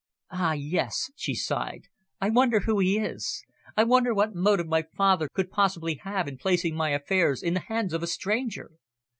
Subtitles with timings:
[0.31, 1.83] "Ah, yes," she sighed.
[2.19, 3.43] "I wonder who he is?
[3.77, 7.59] I wonder what motive my father could possibly have in placing my affairs in the
[7.69, 8.71] hands of a stranger?"